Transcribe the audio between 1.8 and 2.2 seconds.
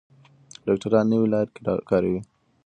کاروي.